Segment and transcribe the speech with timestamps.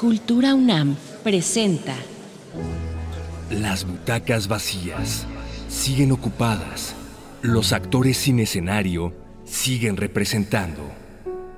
[0.00, 1.94] Cultura UNAM presenta
[3.50, 5.26] Las butacas vacías
[5.68, 6.94] siguen ocupadas.
[7.42, 9.12] Los actores sin escenario
[9.44, 10.90] siguen representando.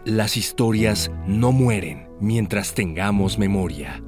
[0.05, 4.03] Las historias no mueren mientras tengamos memoria.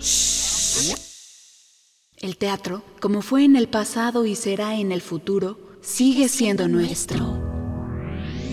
[2.16, 7.40] El teatro, como fue en el pasado y será en el futuro, sigue siendo nuestro.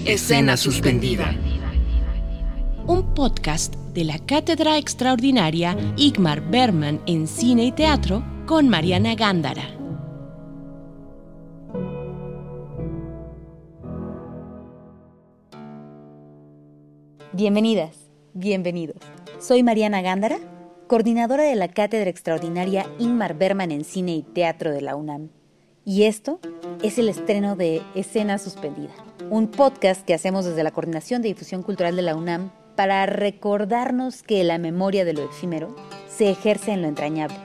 [0.05, 1.36] Escena suspendida.
[2.91, 9.63] Un podcast de la Cátedra Extraordinaria Igmar Berman en Cine y Teatro con Mariana Gándara.
[17.31, 17.95] Bienvenidas,
[18.33, 18.97] bienvenidos.
[19.39, 20.39] Soy Mariana Gándara,
[20.88, 25.30] coordinadora de la Cátedra Extraordinaria Ingmar Berman en Cine y Teatro de la UNAM.
[25.85, 26.41] Y esto
[26.83, 28.91] es el estreno de Escena Suspendida,
[29.30, 34.23] un podcast que hacemos desde la Coordinación de Difusión Cultural de la UNAM para recordarnos
[34.23, 35.75] que la memoria de lo efímero
[36.07, 37.35] se ejerce en lo entrañable,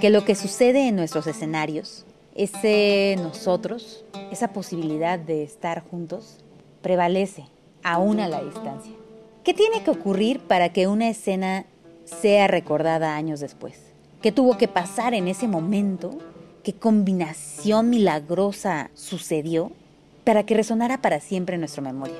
[0.00, 6.38] que lo que sucede en nuestros escenarios, ese nosotros, esa posibilidad de estar juntos,
[6.82, 7.46] prevalece
[7.82, 8.92] aún a la distancia.
[9.44, 11.66] ¿Qué tiene que ocurrir para que una escena
[12.04, 13.92] sea recordada años después?
[14.22, 16.18] ¿Qué tuvo que pasar en ese momento?
[16.62, 19.70] ¿Qué combinación milagrosa sucedió
[20.24, 22.16] para que resonara para siempre en nuestra memoria?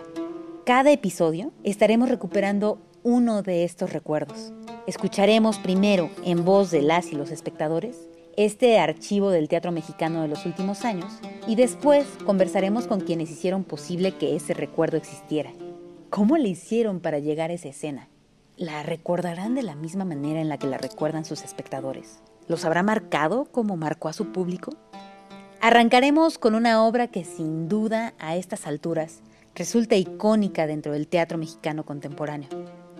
[0.65, 4.51] Cada episodio estaremos recuperando uno de estos recuerdos.
[4.87, 10.29] Escucharemos primero en voz de las y los espectadores este archivo del teatro mexicano de
[10.29, 11.13] los últimos años
[11.47, 15.53] y después conversaremos con quienes hicieron posible que ese recuerdo existiera
[16.09, 18.09] ¿Cómo le hicieron para llegar a esa escena?
[18.57, 22.21] ¿La recordarán de la misma manera en la que la recuerdan sus espectadores?
[22.49, 24.71] ¿Los habrá marcado como marcó a su público?
[25.61, 29.23] Arrancaremos con una obra que sin duda a estas alturas
[29.55, 32.49] resulta icónica dentro del teatro mexicano contemporáneo.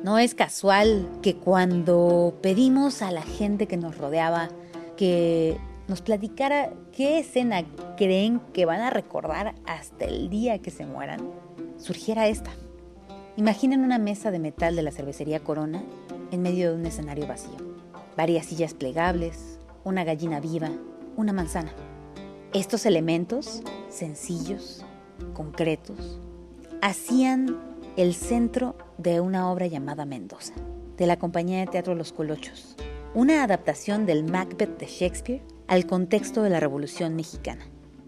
[0.03, 4.51] No es casual que cuando pedimos a la gente que nos rodeaba
[4.97, 7.65] que nos platicara qué escena
[7.97, 11.21] creen que van a recordar hasta el día que se mueran,
[11.79, 12.51] surgiera esta.
[13.37, 15.83] Imaginen una mesa de metal de la cervecería Corona
[16.31, 17.57] en medio de un escenario vacío.
[18.17, 20.71] Varias sillas plegables, una gallina viva,
[21.17, 21.73] una manzana.
[22.53, 24.85] Estos elementos, sencillos,
[25.33, 26.21] concretos,
[26.83, 27.59] hacían
[27.97, 30.55] el centro de una obra llamada Mendoza,
[30.97, 32.77] de la compañía de teatro Los Colochos,
[33.15, 37.67] una adaptación del Macbeth de Shakespeare al contexto de la Revolución Mexicana.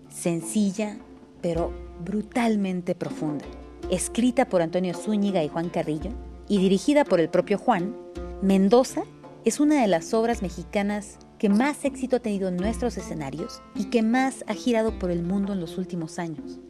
[0.09, 0.99] Sencilla,
[1.41, 1.73] pero
[2.05, 3.45] brutalmente profunda
[3.91, 6.11] escrita por Antonio Zúñiga y Juan Carrillo
[6.49, 7.97] y dirigida por el propio Juan,
[8.43, 9.03] Mendoza
[9.45, 13.87] es una de las obras mexicanas que más éxito ha tenido en nuestros escenarios y
[13.87, 16.61] que más ha girado por el mundo en los últimos años.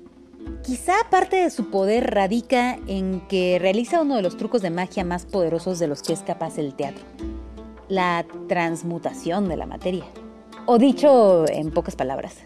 [0.63, 5.05] Quizá parte de su poder radica en que realiza uno de los trucos de magia
[5.05, 7.05] más poderosos de los que es capaz el teatro,
[7.89, 10.05] la transmutación de la materia.
[10.67, 12.39] O dicho en pocas palabras,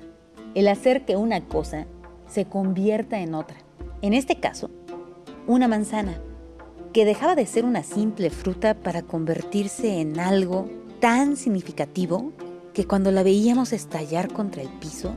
[0.55, 1.87] el hacer que una cosa
[2.28, 3.56] se convierta en otra.
[4.03, 4.71] En este caso,
[5.47, 6.21] una manzana,
[6.93, 10.69] que dejaba de ser una simple fruta para convertirse en algo
[11.00, 12.33] tan significativo
[12.75, 15.15] que cuando la veíamos estallar contra el piso,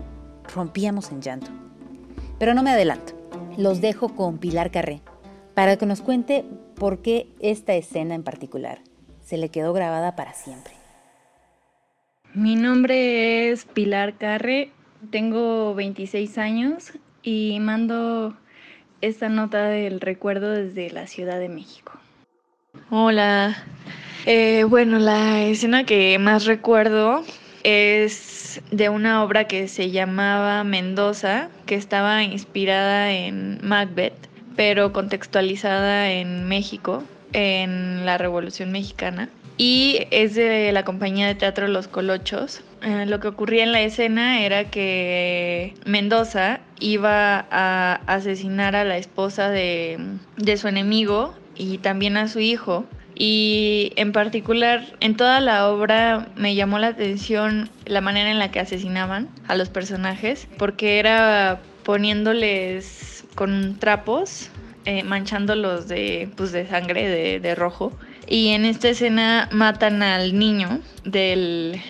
[0.53, 1.62] rompíamos en llanto.
[2.43, 3.13] Pero no me adelanto,
[3.57, 4.99] los dejo con Pilar Carré
[5.53, 6.43] para que nos cuente
[6.75, 8.79] por qué esta escena en particular
[9.21, 10.73] se le quedó grabada para siempre.
[12.33, 14.71] Mi nombre es Pilar Carre,
[15.09, 18.35] tengo 26 años y mando
[18.99, 21.93] esta nota del recuerdo desde la Ciudad de México.
[22.89, 23.55] Hola.
[24.25, 27.23] Eh, bueno, la escena que más recuerdo
[27.63, 34.13] es de una obra que se llamaba Mendoza, que estaba inspirada en Macbeth,
[34.55, 39.29] pero contextualizada en México, en la Revolución Mexicana.
[39.57, 42.61] Y es de la compañía de teatro Los Colochos.
[42.81, 48.97] Eh, lo que ocurría en la escena era que Mendoza iba a asesinar a la
[48.97, 49.99] esposa de,
[50.57, 52.85] su enemigo y también a su hijo.
[53.15, 58.51] Y en particular, en toda la obra me llamó la atención la manera en la
[58.51, 64.49] que asesinaban a los personajes, porque era poniéndoles con trapos,
[64.85, 67.93] eh, manchándolos de, pues, de sangre, de, de, rojo.
[68.27, 71.81] Y en esta escena matan al niño del,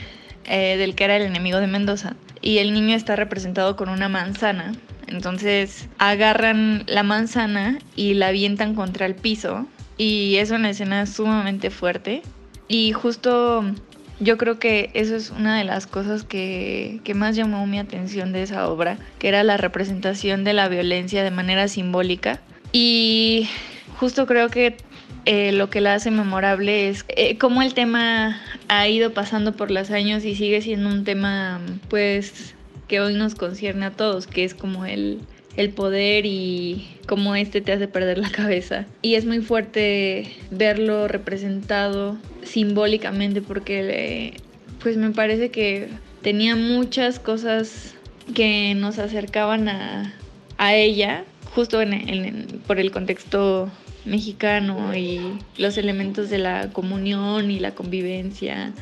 [0.45, 4.09] eh, del que era el enemigo de Mendoza y el niño está representado con una
[4.09, 4.73] manzana.
[5.07, 9.67] Entonces agarran la manzana y la avientan contra el piso
[9.97, 12.21] y es una escena sumamente fuerte
[12.67, 13.63] y justo
[14.19, 18.31] yo creo que eso es una de las cosas que, que, más llamó mi atención
[18.31, 22.39] de esa obra, que era la representación de la violencia de manera simbólica.
[22.71, 23.49] Y
[23.99, 24.77] justo creo que
[25.25, 29.71] eh, lo que la hace memorable es eh, cómo el tema ha ido pasando por
[29.71, 32.55] los años y sigue siendo un tema pues
[32.87, 35.21] que hoy nos concierne a todos, que es como el,
[35.55, 38.85] el poder y cómo este te hace perder la cabeza.
[39.01, 44.35] Y es muy fuerte verlo representado simbólicamente porque
[44.81, 45.89] pues me parece que
[46.21, 47.95] tenía muchas cosas
[48.33, 50.13] que nos acercaban a,
[50.57, 51.23] a ella,
[51.53, 51.79] justo
[52.67, 53.69] por el contexto
[54.05, 58.73] mexicano y los elementos de la comunión y la convivencia,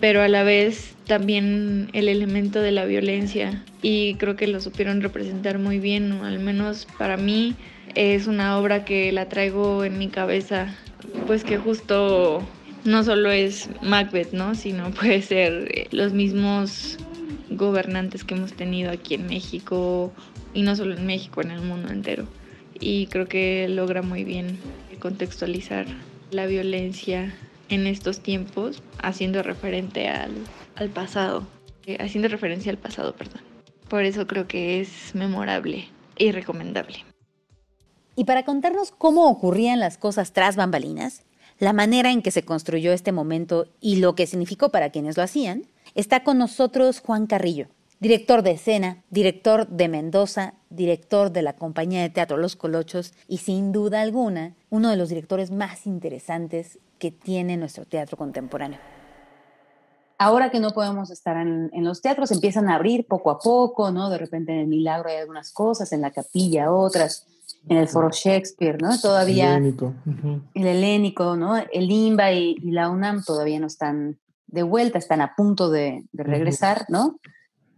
[0.00, 5.02] pero a la vez también el elemento de la violencia y creo que lo supieron
[5.02, 7.54] representar muy bien, al menos para mí
[7.94, 10.74] es una obra que la traigo en mi cabeza,
[11.26, 12.42] pues que justo
[12.84, 14.54] no solo es Macbeth, ¿no?
[14.54, 16.96] sino puede ser eh, los mismos
[17.50, 20.12] gobernantes que hemos tenido aquí en México
[20.54, 22.26] y no solo en México, en el mundo entero.
[22.78, 24.58] Y creo que logra muy bien
[25.00, 25.86] contextualizar
[26.30, 27.34] la violencia
[27.70, 30.32] en estos tiempos, haciendo referente al,
[30.74, 31.46] al pasado,
[31.86, 33.40] eh, haciendo referencia al pasado, perdón.
[33.88, 35.88] Por eso creo que es memorable
[36.18, 37.04] y recomendable.
[38.16, 41.22] Y para contarnos cómo ocurrían las cosas tras bambalinas,
[41.58, 45.22] la manera en que se construyó este momento y lo que significó para quienes lo
[45.22, 47.68] hacían, está con nosotros Juan Carrillo,
[48.00, 53.38] director de escena, director de Mendoza, director de la compañía de teatro Los Colochos y
[53.38, 58.78] sin duda alguna uno de los directores más interesantes que tiene nuestro teatro contemporáneo.
[60.18, 64.10] Ahora que no podemos estar en, los teatros, empiezan a abrir poco a poco, ¿no?
[64.10, 67.26] De repente en el Milagro hay algunas cosas, en la capilla otras,
[67.66, 69.00] en el Foro Shakespeare, ¿no?
[69.00, 69.56] Todavía...
[69.56, 69.94] El helénico.
[70.52, 71.56] El helénico, ¿no?
[71.56, 76.84] El IMBA y, la UNAM todavía no están de vuelta, están a punto de, regresar,
[76.90, 77.18] ¿no?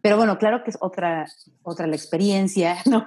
[0.01, 1.27] Pero bueno, claro que es otra,
[1.63, 3.07] otra la experiencia, ¿no?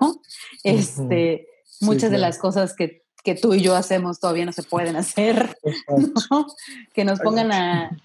[0.63, 1.45] Este,
[1.81, 5.57] muchas de las cosas que, que, tú y yo hacemos todavía no se pueden hacer,
[6.31, 6.48] ¿no?
[6.94, 7.98] Que nos pongan a,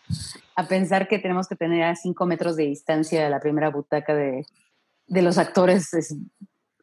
[0.57, 4.47] a, pensar que tenemos que tener a cinco metros de distancia la primera butaca de,
[5.07, 6.17] de los actores es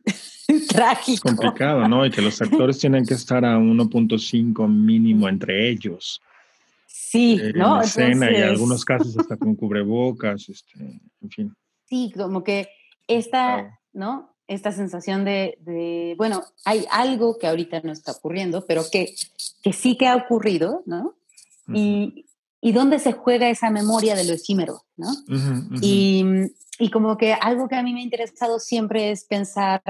[0.70, 1.30] trágico.
[1.30, 2.06] Es complicado, ¿no?
[2.06, 6.22] Y que los actores tienen que estar a 1.5 mínimo entre ellos.
[6.86, 7.78] Sí, eh, ¿no?
[7.78, 11.54] En escena y en algunos casos hasta con cubrebocas, este, en fin
[11.88, 12.70] sí, como que
[13.08, 14.37] esta, ¿no?
[14.48, 19.14] Esta sensación de, bueno, hay algo que ahorita no está ocurriendo, pero que,
[19.62, 21.16] que sí que ha ocurrido, ¿no?
[21.74, 22.26] y,
[22.62, 25.10] y, dónde se juega esa memoria de lo efímero, ¿no?
[25.82, 26.24] Y,
[26.80, 29.82] y como que algo que a mí me ha interesado siempre es pensar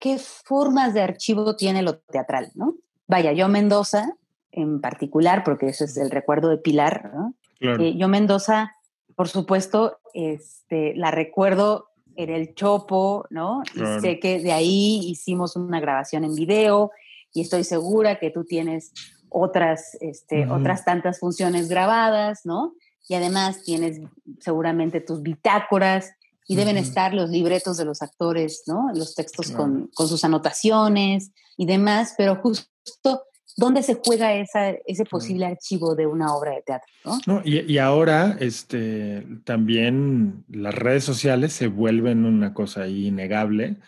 [0.00, 2.74] qué formas de archivo tiene lo teatral, ¿no?
[3.06, 4.16] Vaya, yo Mendoza,
[4.50, 7.34] en particular, porque ese es el recuerdo de Pilar, ¿no?
[7.60, 8.72] Eh, yo Mendoza
[9.18, 11.87] por supuesto, este, la recuerdo
[12.18, 13.62] en el Chopo, ¿no?
[13.74, 16.90] Y sé que de ahí hicimos una grabación en video
[17.32, 18.92] y estoy segura que tú tienes
[19.28, 22.74] otras, este, otras tantas funciones grabadas, ¿no?
[23.08, 24.00] Y además tienes
[24.40, 26.10] seguramente tus bitácoras
[26.48, 28.88] y deben estar los libretos de los actores, ¿no?
[28.94, 33.22] Los textos con, con, sus anotaciones y demás, pero justo
[33.58, 36.88] ¿Dónde se juega esa, ese posible archivo de una obra de teatro?
[37.26, 37.42] ¿no?
[37.44, 43.78] y, y, ahora este, también las redes sociales se vuelven una cosa innegable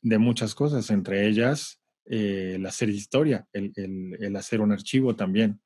[0.00, 5.14] de muchas cosas, entre ellas eh, el hacer historia, el, el, el, hacer un archivo
[5.14, 5.60] también.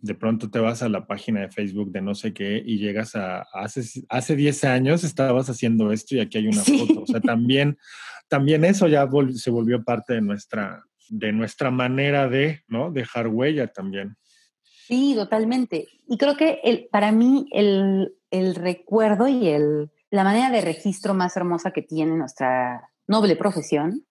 [0.00, 3.14] De pronto te vas a la página de Facebook de no sé qué y llegas
[3.14, 7.02] a, hace, hace 10 años estabas haciendo esto y aquí hay una foto.
[7.02, 7.78] O sea, también,
[8.26, 12.90] también eso ya se volvió parte de nuestra, de nuestra manera de ¿no?
[12.90, 14.16] dejar huella también.
[14.62, 15.86] Sí, totalmente.
[16.06, 21.14] Y creo que el, para mí el, el recuerdo y el, la manera de registro
[21.14, 24.04] más hermosa que tiene nuestra noble profesión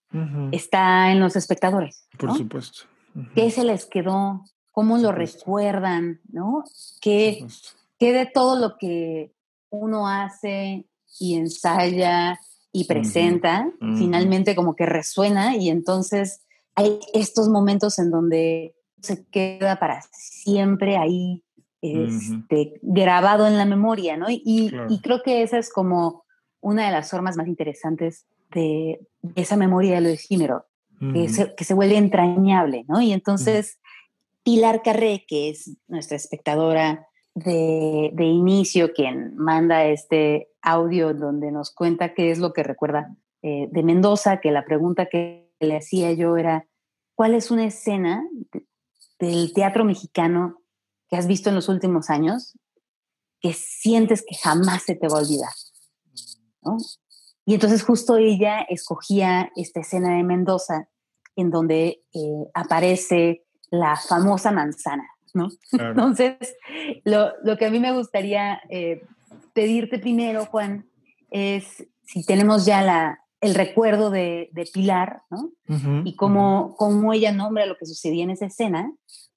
[0.51, 2.07] está en los espectadores.
[2.17, 2.83] Por supuesto.
[3.35, 4.43] ¿Qué se les quedó?
[4.71, 6.21] ¿Cómo lo recuerdan?
[6.31, 6.63] ¿no?
[7.01, 7.45] ¿Qué,
[7.99, 9.33] ¿Qué de todo lo que
[9.69, 10.87] uno hace
[11.19, 12.39] y ensaya
[12.71, 16.41] y presenta, finalmente como que resuena y entonces
[16.77, 21.43] hay estos momentos en donde se queda para siempre ahí
[21.81, 24.27] este, grabado en la memoria, ¿no?
[24.29, 26.23] Y, creo que esa es como
[26.61, 28.99] una de las formas más interesantes de,
[29.35, 30.65] esa memoria de lo efímero,
[30.99, 33.01] que, se, vuelve entrañable, ¿no?
[33.01, 33.79] Y entonces
[34.43, 42.13] Pilar Carré, que es nuestra espectadora de, inicio, quien manda este audio donde nos cuenta
[42.13, 46.37] qué es lo que recuerda eh, de Mendoza, que la pregunta que le hacía yo
[46.37, 46.67] era,
[47.15, 48.27] ¿cuál es una escena
[49.19, 50.61] del teatro mexicano
[51.09, 52.57] que has visto en los últimos años
[53.39, 55.53] que sientes que jamás se te va a olvidar?
[57.45, 60.89] Y entonces justo ella escogía esta escena de Mendoza
[61.35, 65.49] en donde eh, aparece la famosa manzana, ¿no?
[65.71, 66.35] Entonces,
[67.05, 69.01] lo, lo, que a mí me gustaría eh,
[69.53, 70.89] pedirte primero, Juan,
[71.29, 75.51] es si tenemos ya la, el recuerdo de, de Pilar, ¿no?
[76.03, 78.91] y cómo, cómo ella nombra lo que sucedía en esa escena,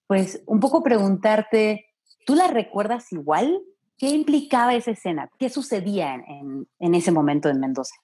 [0.06, 1.86] pues un poco preguntarte,
[2.26, 3.60] ¿tú la recuerdas igual?
[3.98, 5.28] ¿Qué implicaba esa escena?
[5.38, 7.94] ¿Qué sucedía en, en, ese momento en Mendoza?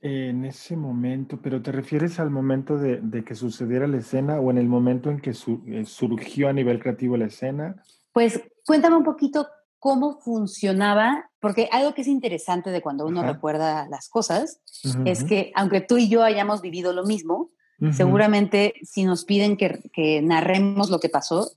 [0.00, 4.50] En ese momento, pero ¿te refieres al momento de, de que sucediera la escena o
[4.50, 7.82] en el momento en que eh, surgió a nivel creativo la escena?
[8.12, 9.46] Pues cuéntame un poquito
[9.78, 14.60] cómo funcionaba, porque algo que es interesante de cuando uno recuerda las cosas
[15.04, 17.50] es que aunque tú y yo hayamos vivido lo mismo,
[17.90, 21.50] seguramente si nos piden que, narremos lo que pasó,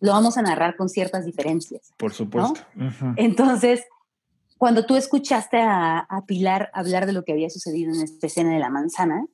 [0.00, 1.92] lo vamos a narrar con ciertas diferencias.
[1.96, 2.60] Por supuesto.
[3.14, 3.84] Entonces,
[4.56, 8.58] cuando tú escuchaste a, Pilar hablar de lo que había sucedido en esta escena de
[8.58, 9.24] la manzana,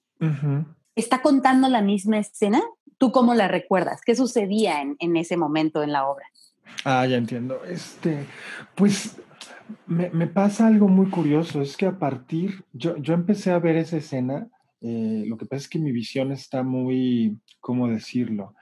[0.94, 2.62] ¿está contando la misma escena?
[2.98, 4.02] ¿Tú cómo la recuerdas?
[4.04, 6.26] ¿Qué sucedía en ese momento en la obra?
[6.84, 7.64] Ah, ya entiendo.
[7.64, 8.26] Este,
[8.74, 9.16] pues
[9.86, 13.76] me, me, pasa algo muy curioso, es que a partir, yo, yo empecé a ver
[13.76, 14.48] esa escena,
[14.80, 18.54] eh, lo que pasa es que mi visión está muy, ¿cómo decirlo?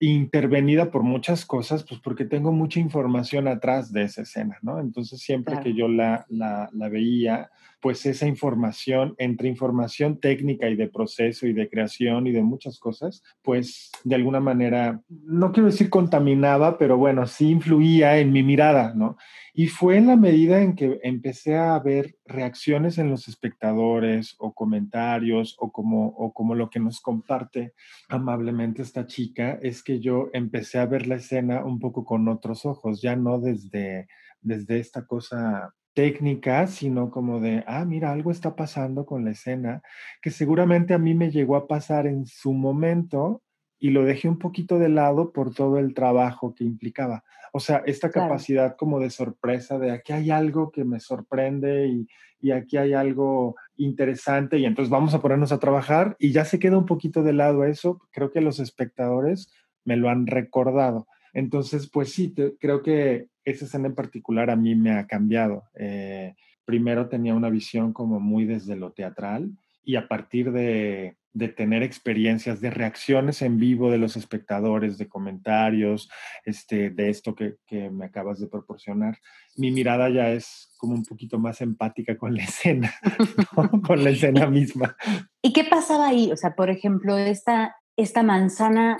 [0.00, 4.78] intervenida por muchas cosas, pues porque tengo mucha información atrás de esa escena, ¿no?
[4.78, 7.50] Entonces siempre que yo la, la, la, veía,
[7.80, 12.78] pues esa información, entre información técnica y de proceso y de creación y de muchas
[12.78, 18.42] cosas, pues de alguna manera, no quiero decir contaminaba, pero bueno, sí influía en mi
[18.42, 19.16] mirada, ¿no?
[19.54, 24.52] Y fue en la medida en que empecé a ver reacciones en los espectadores o
[24.52, 27.74] comentarios o como, o como lo que nos comparte
[28.08, 32.66] amablemente esta chica, es que yo empecé a ver la escena un poco con otros
[32.66, 34.08] ojos, ya no desde,
[34.40, 39.82] desde esta cosa técnica, sino como de, ah, mira, algo está pasando con la escena,
[40.22, 43.42] que seguramente a mí me llegó a pasar en su momento
[43.80, 47.24] y lo dejé un poquito de lado por todo el trabajo que implicaba.
[47.52, 52.06] O sea, esta capacidad como de sorpresa, de aquí hay algo que me sorprende y,
[52.40, 56.60] y, aquí hay algo interesante y entonces vamos a ponernos a trabajar y ya se
[56.60, 58.00] queda un poquito de lado eso.
[58.12, 59.52] Creo que los espectadores
[59.84, 61.08] me lo han recordado.
[61.32, 65.64] Entonces, pues sí, creo que esa escena en particular a mí me ha cambiado.
[65.74, 69.52] Eh, primero tenía una visión como muy desde lo teatral
[69.82, 71.16] y a partir de,
[71.56, 76.10] tener experiencias de reacciones en vivo de los espectadores, de comentarios,
[76.44, 77.56] este, de esto que,
[77.90, 79.16] me acabas de proporcionar,
[79.56, 82.92] mi mirada ya es como un poquito más empática con la escena,
[83.86, 84.94] con la escena misma.
[85.40, 86.30] ¿Y qué pasaba ahí?
[86.32, 88.98] O sea, por ejemplo, esta, esta manzana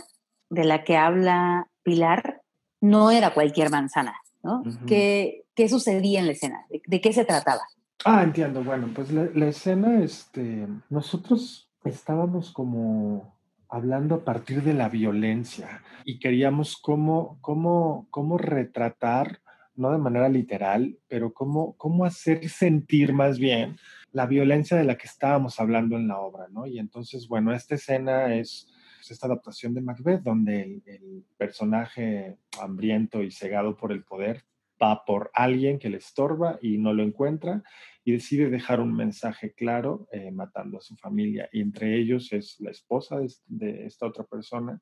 [0.49, 2.41] de la que habla Pilar
[2.81, 4.15] no era cualquier manzana.
[4.87, 6.67] ¿Qué, sucedía en la escena?
[6.87, 7.63] ¿De, qué se trataba?
[8.05, 8.63] Ah, entiendo.
[8.63, 13.37] Bueno, pues la, escena, este, nosotros estábamos como
[13.69, 19.41] hablando a partir de la violencia y queríamos cómo, cómo, cómo retratar,
[19.75, 23.77] no de manera literal, pero cómo, cómo hacer sentir más bien
[24.13, 26.67] la violencia de la que estábamos hablando en la obra, ¿no?
[26.67, 28.69] Y entonces, bueno, esta escena es
[29.11, 34.45] esta adaptación de Macbeth, donde el, personaje hambriento y cegado por el poder
[34.83, 37.63] va por alguien que le estorba y no lo encuentra
[38.05, 41.49] y decide dejar un mensaje claro eh, matando a su familia.
[41.53, 44.81] Y entre ellos es la esposa de, esta otra persona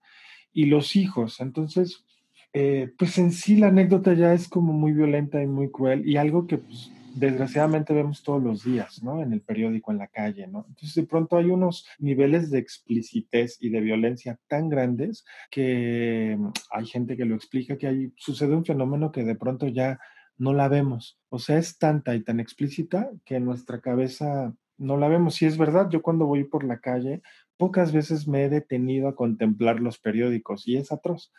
[0.52, 1.40] y los hijos.
[1.40, 2.04] Entonces,
[2.52, 6.16] eh, pues en sí la anécdota ya es como muy violenta y muy cruel y
[6.16, 9.22] algo que pues, desgraciadamente vemos todos los días, ¿no?
[9.22, 10.66] En el periódico, en la calle, ¿no?
[10.68, 16.48] Entonces, de pronto hay unos niveles de explicitez y de violencia tan grandes que mm,
[16.70, 19.98] hay gente que lo explica que sucede un fenómeno que de pronto ya
[20.38, 21.18] no la vemos.
[21.30, 25.40] O sea, es tanta y tan explícita que en nuestra cabeza no la vemos.
[25.40, 27.22] Y es verdad, yo cuando voy por la calle,
[27.56, 31.32] pocas veces me he detenido a contemplar los periódicos y es atroz.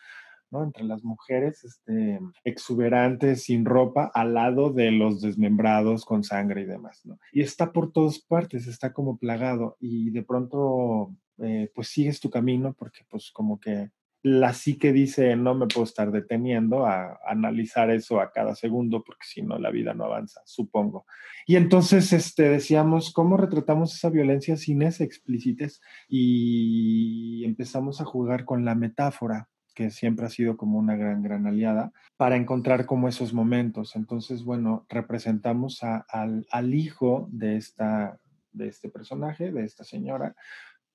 [0.52, 6.66] Entre las mujeres este, exuberantes, sin ropa, al lado de los desmembrados con sangre y
[6.66, 7.20] demás, ¿no?
[7.34, 12.30] Y está por todas partes, está como plagado y de pronto, eh, pues sigues tu
[12.30, 13.92] camino porque pues como que
[14.24, 19.26] la psique dice, no me puedo estar deteniendo a, analizar eso a cada segundo porque
[19.26, 21.06] si no la vida no avanza, supongo.
[21.46, 25.82] Y entonces este, decíamos, ¿cómo retratamos esa violencia sin ese explícites?
[26.08, 31.46] Y empezamos a jugar con la metáfora que siempre ha sido como una gran, gran
[31.46, 33.96] aliada, para encontrar como esos momentos.
[33.96, 38.18] Entonces, bueno, representamos al, al, hijo de, esta,
[38.52, 40.36] de este personaje, de esta señora,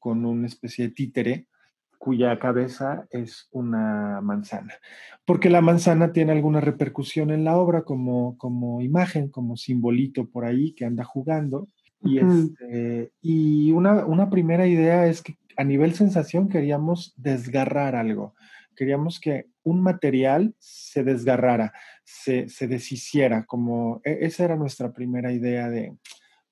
[0.01, 1.47] con una especie de títere
[1.97, 4.75] cuya cabeza es una manzana.
[5.25, 10.45] Porque la manzana tiene alguna repercusión en la obra como, como imagen, como simbolito por
[10.45, 11.69] ahí que anda jugando.
[12.03, 18.35] Y, este, y una, una primera idea es que a nivel sensación queríamos desgarrar algo
[18.75, 21.73] queríamos que un material se desgarrara,
[22.05, 25.97] se, se deshiciera, como e, esa era nuestra primera idea de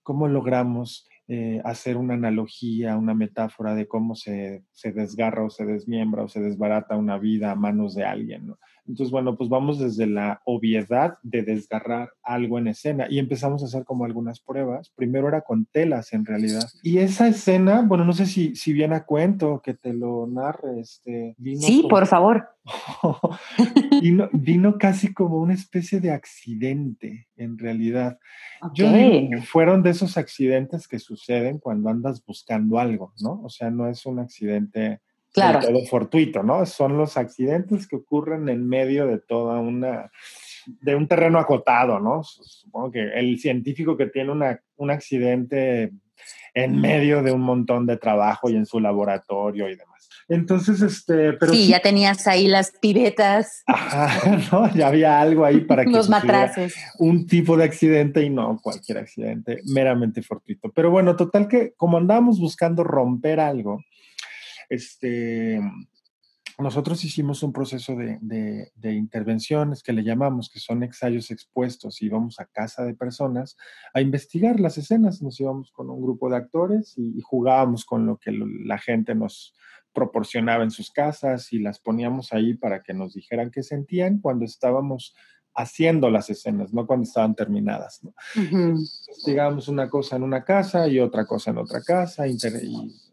[0.03, 5.65] cómo logramos eh, hacer una analogía, una metáfora de cómo se, se, desgarra o se
[5.65, 8.49] desmiembra o se desbarata una vida a manos de alguien.
[8.49, 8.59] ¿no?
[8.91, 13.67] Entonces, bueno, pues vamos desde la obviedad de desgarrar algo en escena y empezamos a
[13.67, 14.93] hacer como algunas pruebas.
[14.97, 16.69] Primero era con telas en realidad.
[16.83, 20.81] Y esa escena, bueno, no sé si, si viene a cuento que te lo narre.
[20.81, 22.49] Este, sí, por favor.
[24.03, 28.19] vino, vino, casi como una especie de accidente en realidad.
[28.75, 28.87] Yo
[29.45, 33.41] fueron de esos accidentes que suceden cuando andas buscando algo, ¿no?
[33.43, 35.01] O sea, no es un accidente
[35.33, 35.61] claro.
[35.61, 36.67] todo fortuito, ¿no?
[36.67, 40.11] Son los accidentes que ocurren en medio de toda una,
[40.67, 42.23] de un terreno acotado, ¿no?
[42.23, 45.93] Supongo que el científico que tiene una, un accidente
[46.53, 50.00] en medio de un montón de trabajo y en su laboratorio y demás.
[50.31, 53.65] Entonces, este, pero sí, ya tenías ahí las piretas.
[53.67, 54.73] Ajá, ¿no?
[54.75, 56.73] Ya había algo ahí para que los matraces.
[57.01, 60.71] Un tipo de accidente y no cualquier accidente, meramente fortuito.
[60.73, 63.83] Pero bueno, total que como andábamos buscando romper algo,
[64.69, 65.61] este,
[66.61, 72.47] nosotros hicimos un proceso de, intervenciones que le llamamos, que son ensayos expuestos, íbamos a
[72.47, 73.57] casa de personas
[73.95, 78.17] a investigar las escenas, nos íbamos con un grupo de actores y, jugábamos con lo
[78.17, 79.55] que la gente nos
[79.93, 84.45] proporcionaba en sus casas y las poníamos ahí para que nos dijeran qué sentían cuando
[84.45, 85.15] estábamos
[85.55, 88.01] haciendo las escenas, no cuando estaban terminadas.
[88.03, 88.15] ¿no?
[88.37, 92.37] Investigamos una cosa en una casa y otra cosa en otra casa y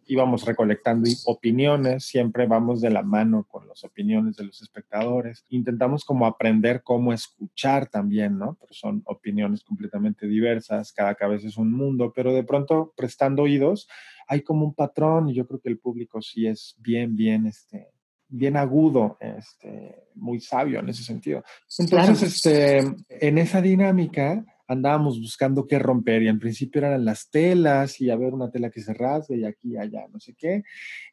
[0.08, 5.46] íbamos recolectando opiniones, siempre vamos de la mano con las opiniones de los espectadores.
[5.50, 8.58] Intentamos como aprender cómo escuchar también, ¿no?
[8.60, 13.90] Pero son opiniones completamente diversas, cada cabeza es un mundo, pero de pronto prestando oídos
[14.28, 17.90] hay como un patrón y yo creo que el público sí es bien, bien, este,
[18.28, 21.44] bien agudo, este, muy sabio en ese sentido.
[21.78, 22.80] Entonces, este,
[23.10, 28.16] en esa dinámica, andábamos buscando qué romper y en principio eran las telas y a
[28.16, 30.64] ver una tela que se rasgue y aquí y allá, no sé qué.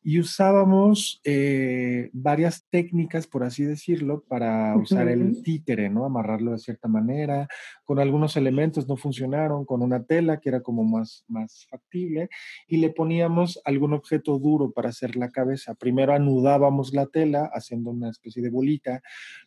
[0.03, 6.05] Y usábamos eh, varias técnicas, por así decirlo, para usar el títere, ¿no?
[6.05, 7.49] Amarrarlo de cierta manera.
[7.85, 12.29] Con algunos elementos no funcionaron, con una tela que era como más, más factible
[12.67, 15.75] y le poníamos algún objeto duro para hacer la cabeza.
[15.75, 19.03] Primero anudábamos la tela haciendo una especie de bolita,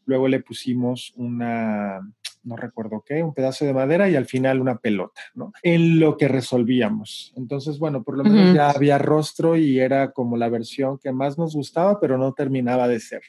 [0.05, 2.01] luego le pusimos una
[2.47, 5.51] no recuerdo qué, un pedazo de madera y al final una pelota, ¿no?
[5.61, 7.33] En lo que resolvíamos.
[7.35, 11.37] Entonces, bueno, por lo menos ya había rostro y era como la versión que más
[11.37, 13.21] nos gustaba, pero no terminaba de ser.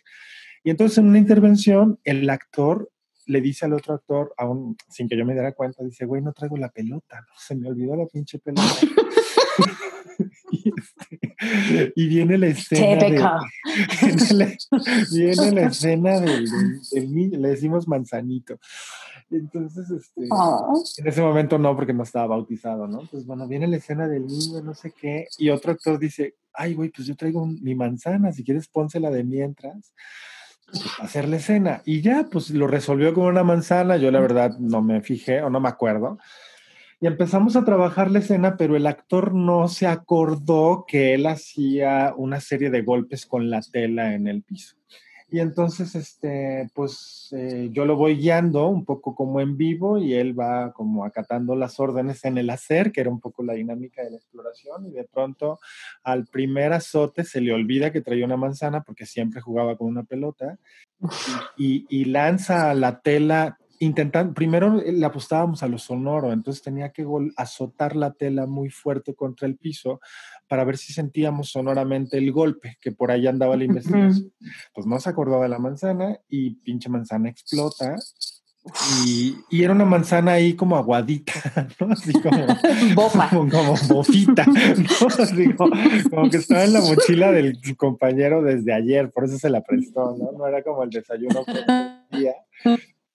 [0.63, 2.91] Y entonces en una intervención, el actor
[3.27, 6.33] le dice al otro actor, aún sin que yo me diera cuenta, dice, güey, no
[6.33, 8.63] traigo la pelota, se me olvidó la pinche pelota.
[10.61, 13.05] Este, y, viene la escena.
[13.05, 13.11] De,
[15.13, 18.59] viene, la, escena del, niño, le decimos manzanito.
[19.31, 20.73] Entonces, este, ah.
[20.97, 23.03] en ese momento no, porque no estaba bautizado, ¿no?
[23.11, 26.75] Pues bueno, viene la escena del niño, no sé qué, y otro actor dice, ay,
[26.75, 29.93] güey, pues yo traigo mi manzana, si quieres pónsela de mientras
[31.01, 31.83] hacer la escena.
[31.85, 35.51] Y ya, pues lo resolvió con una manzana, yo la verdad no me fijé o
[35.51, 36.19] no me acuerdo.
[37.01, 42.13] Y empezamos a trabajar la escena, pero el actor no se acordó que él hacía
[42.17, 44.75] una serie de golpes con la tela en el piso.
[45.31, 50.15] Y entonces, este, pues eh, yo lo voy guiando un poco como en vivo y
[50.15, 54.03] él va como acatando las órdenes en el hacer, que era un poco la dinámica
[54.03, 54.87] de la exploración.
[54.87, 55.61] Y de pronto
[56.03, 60.05] al primer azote se le olvida que traía una manzana porque siempre jugaba con una
[60.05, 60.59] pelota
[61.59, 67.07] y, y lanza la tela intentando, primero le apostábamos a lo sonoro, entonces tenía que
[67.37, 70.01] azotar la tela muy fuerte contra el piso
[70.49, 74.33] para ver si sentíamos sonoramente el golpe, que por ahí andaba la investigación.
[74.75, 77.97] Pues no se acordaba de la manzana y pinche manzana explota.
[79.07, 81.33] Y, y, era una manzana ahí como aguadita,
[81.81, 81.93] ¿no?
[81.93, 82.13] Así
[82.95, 85.07] como, como, bofita, ¿no?
[85.07, 85.71] Así como,
[86.11, 90.17] como, que estaba en la mochila del compañero desde ayer, por eso se la prestó,
[90.19, 90.33] ¿no?
[90.37, 91.53] No era como el desayuno que
[92.19, 92.35] día.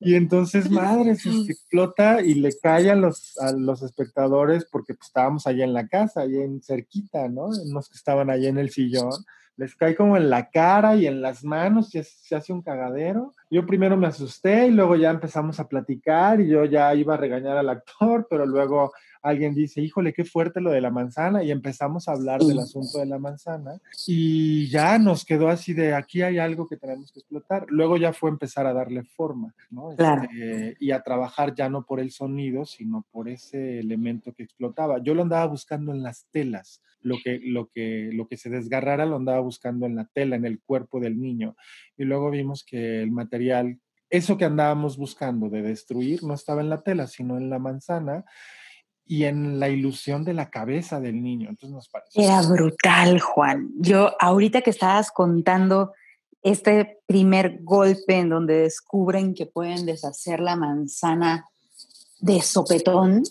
[0.03, 5.07] Y entonces, madre, se explota y le cae a los, a los espectadores porque pues,
[5.07, 7.45] estábamos allá en la casa, allá en cerquita, ¿no?
[7.45, 9.11] Unos que estaban allá en el sillón.
[9.55, 13.33] Les cae como en la cara y en las manos, y se hace un cagadero.
[13.51, 17.17] yo primero me asusté y luego ya empezamos a platicar y yo ya iba a
[17.17, 18.91] regañar al actor, pero luego
[19.23, 22.99] alguien dice, híjole, qué fuerte lo de la manzana y empezamos a hablar del asunto
[22.99, 27.21] de la manzana y ya nos quedó así de aquí hay algo que tenemos que
[27.21, 27.65] explotar.
[27.69, 29.93] Luego ya fue empezar a darle forma, ¿no?
[29.93, 35.01] Este, y a trabajar ya no por el sonido, sino por ese elemento que explotaba.
[35.01, 39.05] Yo lo andaba buscando en las telas, lo que, lo que, lo que se desgarrara
[39.05, 41.55] lo andaba buscando en la tela, en el cuerpo del niño.
[41.97, 46.69] Y luego vimos que el material eso que andábamos buscando de destruir no estaba en
[46.69, 48.25] la tela, sino en la manzana
[49.05, 51.49] y en la ilusión de la cabeza del niño.
[51.49, 52.23] Entonces nos parece.
[52.23, 53.69] Era brutal, Juan.
[53.77, 55.93] Yo, ahorita que estabas contando
[56.41, 61.47] este primer golpe en donde descubren que pueden deshacer la manzana
[62.19, 63.23] de sopetón,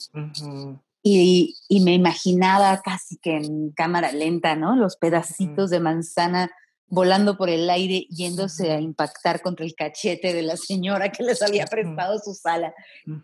[1.04, 4.76] y, y, me imaginaba casi que en cámara lenta, ¿no?
[4.76, 6.50] Los pedacitos de manzana
[6.92, 11.40] volando por el aire, yéndose a impactar contra el cachete de la señora que les
[11.40, 12.74] había prestado su sala.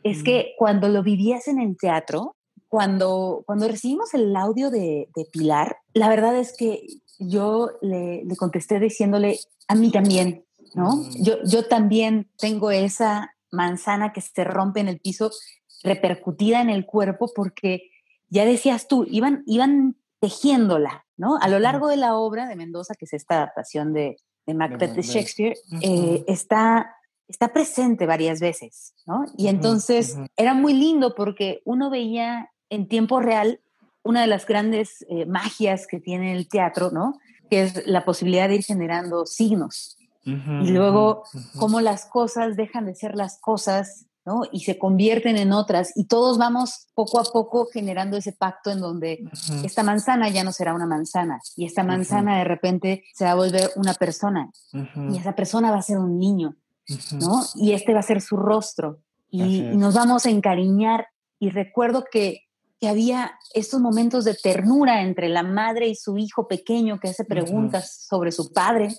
[0.02, 2.37] Es que cuando lo vivías en el teatro,
[2.68, 6.86] cuando, cuando recibimos el audio de, Pilar, la verdad es que
[7.18, 10.96] yo le, contesté diciéndole, a mí también, ¿no?
[10.96, 11.24] Mm.
[11.24, 15.30] Yo, yo también tengo esa manzana que se rompe en el piso
[15.82, 17.90] repercutida en el cuerpo porque
[18.28, 21.38] ya decías tú, iban, iban tejiéndola, ¿no?
[21.40, 24.94] A lo largo de la obra de Mendoza, que es esta adaptación de, de Macbeth
[24.94, 26.94] de Shakespeare, eh, está,
[27.28, 29.24] está presente varias veces, ¿no?
[29.36, 33.60] Y entonces era muy lindo porque uno veía en tiempo real
[34.08, 37.18] una de las grandes eh, magias que tiene el teatro, ¿no?
[37.50, 39.96] Que es la posibilidad de ir generando signos.
[40.24, 41.24] y luego
[41.58, 44.42] cómo las cosas dejan de ser las cosas, ¿no?
[44.52, 45.92] Y se convierten en otras.
[45.94, 49.24] Y todos vamos poco a poco generando ese pacto en donde
[49.64, 51.40] esta manzana ya no será una manzana.
[51.56, 54.50] Y esta manzana de repente se va a volver una persona.
[54.72, 56.56] Y esa persona va a ser un niño,
[57.12, 57.42] ¿no?
[57.56, 59.00] Y este va a ser su rostro.
[59.30, 61.08] y nos vamos a encariñar.
[61.38, 62.47] Y recuerdo que
[62.80, 67.24] que había estos momentos de ternura entre la madre y su hijo pequeño que hace
[67.24, 68.94] preguntas sobre su padre.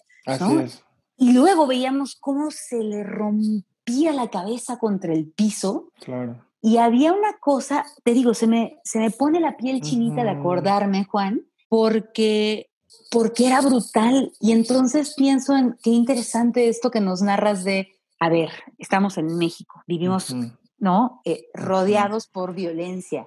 [1.17, 5.91] Y luego veíamos cómo se le rompía la cabeza contra el piso.
[6.03, 6.45] Claro.
[6.61, 10.31] Y había una cosa, te digo, se me, se me pone la piel chinita de
[10.31, 12.69] acordarme, Juan, porque,
[13.11, 14.33] porque era brutal.
[14.41, 17.87] Y entonces pienso en qué interesante esto que nos narras de,
[18.19, 20.35] a ver, estamos en México, vivimos,
[20.77, 21.21] ¿no?
[21.23, 23.25] Eh, rodeados por violencia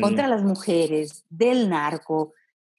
[0.00, 2.32] contra las mujeres, del narco,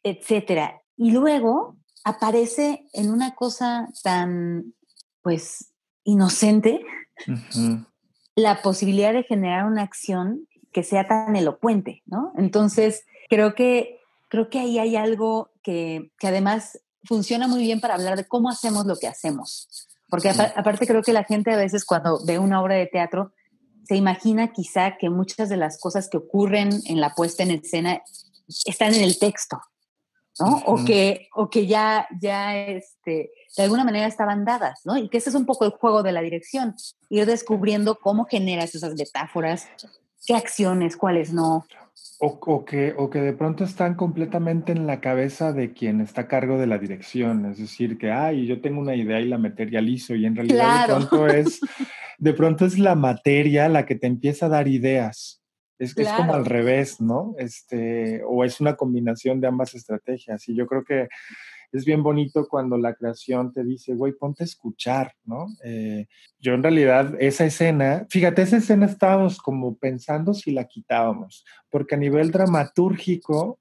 [0.03, 0.81] etcétera.
[0.97, 4.73] Y luego aparece en una cosa tan,
[5.21, 5.71] pues,
[6.03, 6.85] inocente,
[8.35, 12.33] la posibilidad de generar una acción que sea tan elocuente, ¿no?
[12.37, 17.95] Entonces, creo que, creo que ahí hay algo que, que además funciona muy bien para
[17.95, 19.67] hablar de cómo hacemos lo que hacemos.
[20.09, 23.33] Porque aparte creo que la gente a veces cuando ve una obra de teatro
[23.87, 28.01] se imagina quizá que muchas de las cosas que ocurren en la puesta en escena
[28.65, 29.61] están en el texto,
[30.39, 30.57] ¿no?
[30.65, 34.97] O que, o que ya, ya este, de alguna manera estaban dadas, ¿no?
[34.97, 36.75] Y que ese es un poco el juego de la dirección,
[37.09, 39.67] ir descubriendo cómo generas esas metáforas,
[40.25, 41.65] qué acciones, cuáles no.
[42.19, 46.27] O, que, o que de pronto están completamente en la cabeza de quien está a
[46.27, 50.15] cargo de la dirección, es decir, que, ay, yo tengo una idea y la materializo
[50.15, 51.59] y en realidad de pronto es
[52.17, 55.41] de pronto es la materia la que te empieza a dar ideas.
[55.77, 57.35] Es, es como al revés, ¿no?
[57.37, 60.47] Este, o es una combinación de ambas estrategias.
[60.47, 61.09] Y yo creo que
[61.71, 65.47] es bien bonito cuando la creación te dice, güey, ponte a escuchar, ¿no?
[65.63, 66.07] Eh,
[66.39, 71.95] yo en realidad esa escena, fíjate, esa escena estábamos como pensando si la quitábamos, porque
[71.95, 73.59] a nivel dramatúrgico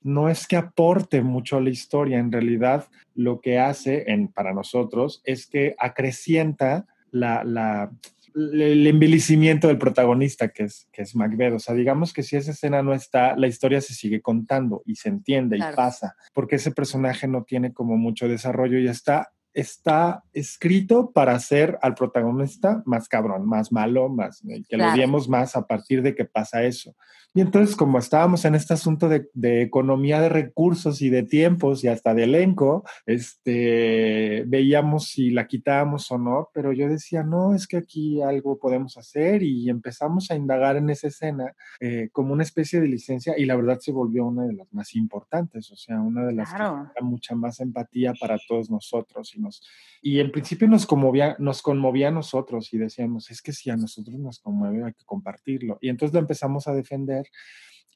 [0.00, 4.52] no es que aporte mucho a la historia, en realidad lo que hace en, para
[4.52, 7.90] nosotros es que acrecienta la,
[8.34, 11.54] el envilecimiento del protagonista, que es, que es Macbeth.
[11.54, 14.96] O sea, digamos que si esa escena no está, la historia se sigue contando y
[14.96, 20.24] se entiende y pasa, porque ese personaje no tiene como mucho desarrollo y está está
[20.32, 25.66] escrito para hacer al protagonista más cabrón, más malo, más que lo odiemos más a
[25.66, 26.94] partir de que pasa eso.
[27.34, 31.88] Y entonces, como estábamos en este asunto de, economía de recursos y de tiempos y
[31.88, 37.66] hasta de elenco, este, veíamos si la quitábamos o no, pero yo decía, no, es
[37.66, 42.42] que aquí algo podemos hacer y empezamos a indagar en esa escena eh, como una
[42.42, 46.00] especie de licencia y la verdad se volvió una de las más importantes, o sea,
[46.00, 49.34] una de las que da mucha más empatía para todos nosotros.
[49.34, 49.62] Y, nos,
[50.02, 53.76] y en principio nos conmovía, nos conmovía a nosotros y decíamos, es que si a
[53.76, 55.78] nosotros nos conmueve hay que compartirlo.
[55.80, 57.21] Y entonces lo empezamos a defender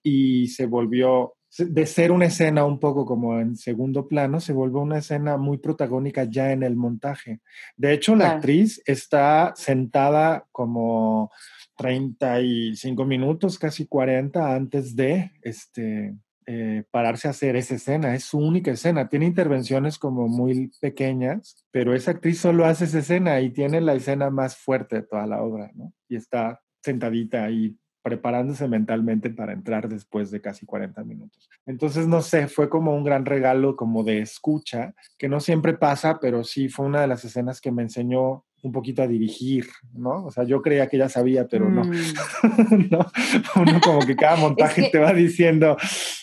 [0.03, 4.79] y se volvió de ser una escena un poco como en segundo plano, se vuelve
[4.79, 7.41] una escena muy protagónica ya en el montaje.
[7.77, 11.31] De hecho, la actriz está sentada como
[11.77, 18.15] 35 minutos, casi 40 antes de este, eh, pararse a hacer esa escena.
[18.15, 19.09] Es su única escena.
[19.09, 23.95] Tiene intervenciones como muy pequeñas, pero esa actriz solo hace esa escena y tiene la
[23.95, 25.93] escena más fuerte de toda la obra, ¿no?
[26.09, 31.51] Y está sentadita ahí preparándose mentalmente para entrar después de casi 40 minutos.
[31.67, 36.21] Entonces, no sé, fue como un gran regalo como de escucha, que no siempre pasa,
[36.21, 40.25] pero sí fue una de las escenas que me enseñó un poquito a dirigir, ¿no?
[40.25, 41.83] O sea, yo creía que ya sabía, pero no.
[41.83, 42.91] Mm.
[42.93, 43.11] ¿no?
[43.57, 45.77] Uno como que cada montaje te va diciendo,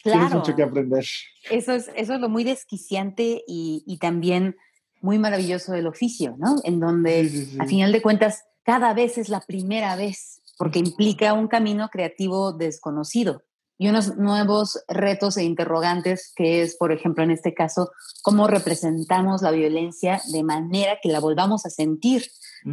[0.04, 1.04] tienes mucho que aprender.
[1.52, 4.56] Eso es, eso es lo muy desquiciante y, y también
[5.02, 6.62] muy maravilloso del oficio, ¿no?
[6.63, 11.48] En donde, a final de cuentas, cada vez es la primera vez porque implica un
[11.48, 13.44] camino creativo desconocido
[13.78, 19.42] y unos nuevos retos e interrogantes que es, por ejemplo, en este caso, cómo representamos
[19.42, 22.24] la violencia de manera que la volvamos a sentir.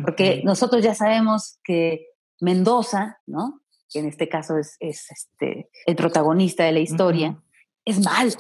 [0.02, 2.06] Porque nosotros ya sabemos que
[2.40, 3.60] Mendoza, ¿no?
[3.90, 7.42] que en este caso es, este, el protagonista de la historia,
[7.84, 8.30] es malo,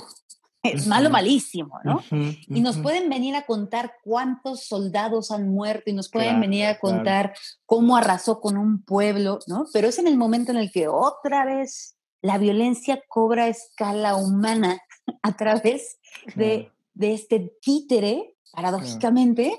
[0.62, 2.02] es malo malísimo, ¿no?
[2.10, 6.78] y nos pueden venir a contar cuántos soldados han muerto y nos pueden venir a
[6.78, 9.66] contar cómo arrasó con un pueblo, ¿no?
[9.72, 14.80] Pero es en el momento en el que otra vez la violencia cobra escala humana
[15.22, 15.98] a través
[16.34, 16.70] de,
[17.00, 19.58] este títere, paradójicamente,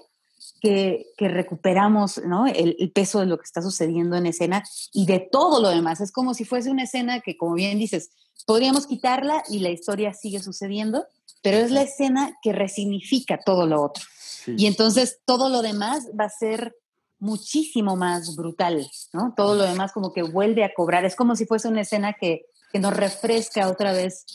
[0.61, 2.45] que, recuperamos ¿no?
[2.45, 6.01] el, el, peso de lo que está sucediendo en escena y de todo lo demás.
[6.01, 8.11] Es como si fuese una escena que, como bien dices,
[8.45, 11.05] Podríamos quitarla y la historia sigue sucediendo,
[11.41, 14.03] pero es la escena que resignifica todo lo otro.
[14.47, 16.75] Y entonces todo lo demás va a ser
[17.19, 19.33] muchísimo más brutal, ¿no?
[19.37, 21.05] Todo lo demás como que vuelve a cobrar.
[21.05, 24.25] Es como si fuese una escena que, que nos refresca otra vez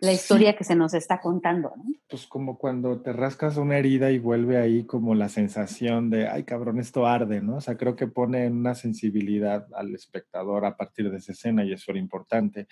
[0.00, 1.72] la historia que se nos está contando.
[1.76, 1.84] ¿no?
[2.08, 6.44] Pues como cuando te rascas una herida y vuelve ahí como la sensación de, ay
[6.44, 7.56] cabrón, esto arde, ¿no?
[7.56, 11.72] O sea, creo que pone una sensibilidad al espectador a partir de esa escena y
[11.72, 12.66] eso era importante.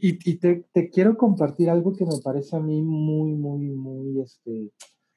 [0.00, 4.22] Y, y te, te, quiero compartir algo que me parece a mí muy, muy, muy
[4.22, 4.70] este,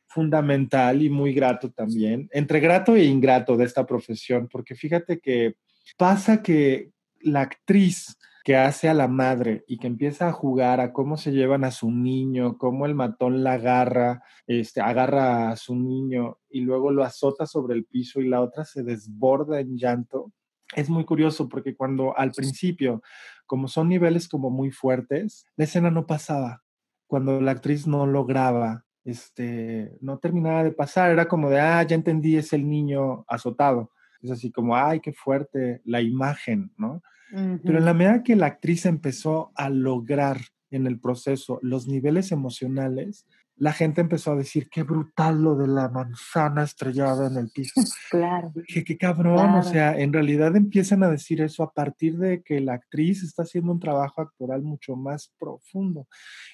[0.07, 5.55] fundamental y muy grato también, entre grato e ingrato de esta profesión, porque fíjate que
[5.97, 10.93] pasa que la actriz que hace a la madre y que empieza a jugar a
[10.93, 15.75] cómo se llevan a su niño, cómo el matón la agarra, este, agarra a su
[15.75, 20.31] niño y luego lo azota sobre el piso y la otra se desborda en llanto.
[20.75, 23.03] Es muy curioso porque cuando al principio,
[23.45, 26.63] como son niveles como muy fuertes, la escena no pasaba.
[27.07, 31.95] Cuando la actriz no lograba, este, no terminaba de pasar, era como de, ah, ya
[31.95, 33.91] entendí, es el niño azotado.
[34.21, 37.01] Es así como, ay, qué fuerte la imagen, ¿no?
[37.31, 40.37] Pero en la medida que la actriz empezó a lograr
[40.69, 43.25] en el proceso los niveles emocionales,
[43.61, 47.73] la gente empezó a decir, qué brutal lo de la manzana estrellada en el piso.
[48.09, 48.51] Claro.
[48.55, 52.59] Dije, qué cabrón, o sea, en realidad empiezan a decir eso a partir de que
[52.59, 56.07] la actriz está haciendo un trabajo actoral mucho más profundo.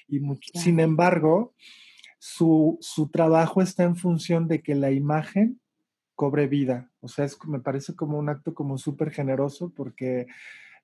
[0.07, 0.19] Y
[0.53, 1.53] sin embargo,
[2.19, 5.61] su, su trabajo está en función de que la imagen
[6.13, 6.91] cobre vida.
[6.99, 10.27] O sea, es, me parece como un acto como súper generoso porque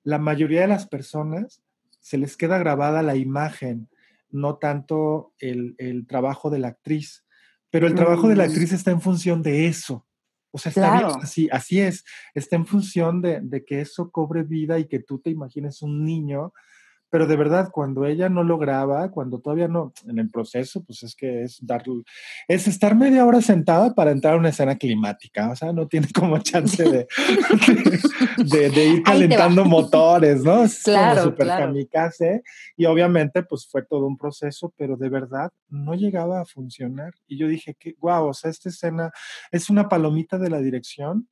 [0.04, 1.62] la mayoría de las personas
[2.00, 3.88] se les queda grabada la imagen,
[4.30, 7.24] no tanto el, trabajo de la actriz,
[7.70, 8.50] pero el trabajo de la mm.
[8.50, 10.06] actriz está en función de eso.
[10.50, 14.78] O sea, está así, así es, está en función de, de, que eso cobre vida
[14.78, 16.52] y que tú te imagines un niño
[17.14, 21.14] pero de verdad, cuando ella no lograba, cuando todavía no, en el proceso, pues es
[21.14, 21.84] que es dar,
[22.48, 26.08] es estar media hora sentada para entrar a una escena climática, o sea, no tiene
[26.12, 27.06] como chance de,
[28.68, 30.64] de, ir calentando motores, ¿no?
[30.64, 32.42] Es claro, como super kamikaze,
[32.76, 37.12] y obviamente pues fue todo un proceso, pero de verdad no llegaba a funcionar.
[37.28, 39.12] Y yo dije, que guau, o sea, esta escena
[39.52, 41.28] es una palomita de la dirección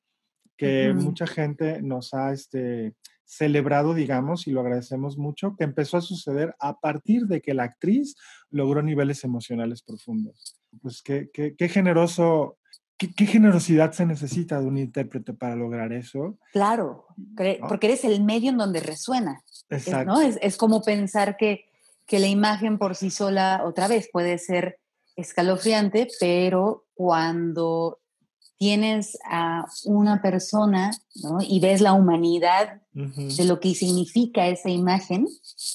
[0.57, 2.95] que mucha gente nos ha, este,
[3.33, 7.63] celebrado, digamos, y lo agradecemos mucho, que empezó a suceder a partir de que la
[7.63, 8.15] actriz
[8.51, 10.61] logró niveles emocionales profundos.
[10.83, 12.59] Pues qué, qué, generoso,
[12.99, 16.37] qué, generosidad se necesita de un intérprete para lograr eso.
[16.53, 17.07] Claro,
[17.69, 19.43] porque eres el medio en donde resuena.
[19.71, 20.21] Exacto.
[20.21, 21.65] Es, es, como pensar que,
[22.07, 24.79] que la imagen por sí sola, otra vez, puede ser
[25.17, 28.02] escalofriante, pero cuando
[28.63, 30.93] tienes a una persona
[31.41, 35.27] y ves la humanidad de lo que significa esa imagen,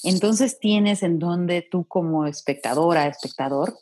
[0.04, 3.78] entonces tienes en donde tú como espectadora, espectador,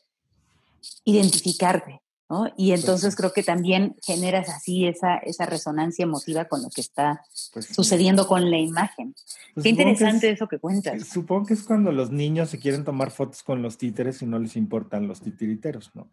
[1.05, 2.01] identificarte.
[2.29, 2.49] ¿no?
[2.57, 6.81] Y pues entonces creo que también generas así esa, esa resonancia emotiva con lo que
[6.81, 9.14] está pues sucediendo con la imagen.
[9.55, 11.07] Pues Qué interesante eso que cuentas.
[11.07, 14.40] Supongo que es cuando los niños se quieren tomar fotos con los títeres y no
[14.40, 16.11] les importan los titiriteros, ¿no?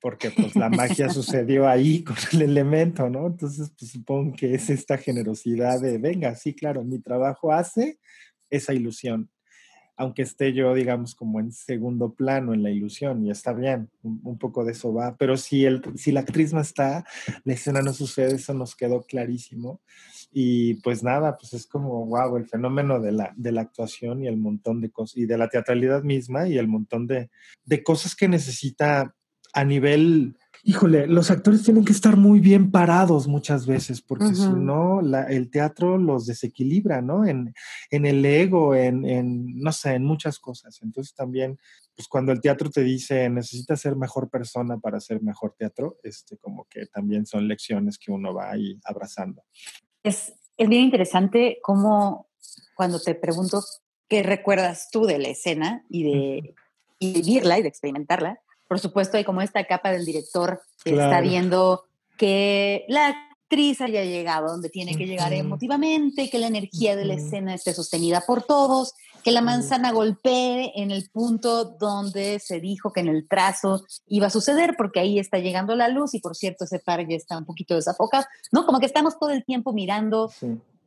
[0.00, 3.26] Porque pues la magia sucedió ahí con el elemento, ¿no?
[3.26, 7.98] Entonces pues, supongo que es esta generosidad de, venga, sí, claro, mi trabajo hace
[8.50, 9.30] esa ilusión
[9.98, 14.38] aunque esté yo, digamos, como en segundo plano en la ilusión, y está bien, un,
[14.38, 17.04] poco de eso va, pero si, el, si la actriz no está,
[17.42, 19.80] la escena no sucede, eso nos quedó clarísimo.
[20.30, 24.28] Y pues nada, pues es como, wow, el fenómeno de la, de la actuación y
[24.28, 27.28] el montón de cosas, y de la teatralidad misma y el montón de,
[27.64, 29.16] de cosas que necesita
[29.58, 34.48] a nivel Híjole, los actores tienen que estar muy bien parados muchas veces, porque si
[34.48, 37.24] no, el teatro los desequilibra, ¿no?
[37.24, 37.54] En,
[37.90, 40.80] el ego, en, no sé, en muchas cosas.
[40.82, 41.58] Entonces también,
[41.94, 46.36] pues cuando el teatro te dice, necesitas ser mejor persona para hacer mejor teatro, este,
[46.36, 49.44] como que también son lecciones que uno va ahí abrazando.
[50.02, 52.28] Es, es bien interesante cómo
[52.74, 53.62] cuando te pregunto
[54.08, 56.54] qué recuerdas tú de la escena y de,
[56.98, 60.90] y de vivirla y de experimentarla, por supuesto, hay como esta capa del director que
[60.90, 61.84] está viendo
[62.16, 67.14] que la actriz haya llegado donde tiene que llegar emotivamente, que la energía de la
[67.14, 68.92] escena esté sostenida por todos,
[69.24, 74.26] que la manzana golpee en el punto donde se dijo que en el trazo iba
[74.26, 77.38] a suceder, porque ahí está llegando la luz y por cierto ese par ya está
[77.38, 78.66] un poquito desafocado, ¿no?
[78.66, 80.30] Como que estamos todo el tiempo mirando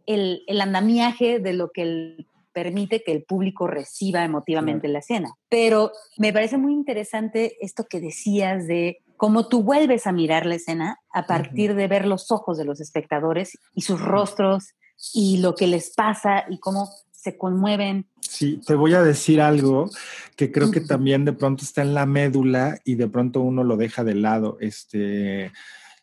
[0.05, 5.35] el, el andamiaje de lo que el permite que el público reciba emotivamente la escena.
[5.49, 10.55] Pero me parece muy interesante esto que decías de cómo tú vuelves a mirar la
[10.55, 14.73] escena a partir de ver los ojos de los espectadores y sus rostros
[15.13, 18.07] y lo que les pasa y cómo se conmueven.
[18.19, 19.89] Sí, te voy a decir algo
[20.35, 23.77] que creo que también de pronto está en la médula y de pronto uno lo
[23.77, 24.57] deja de lado.
[24.59, 25.51] Este,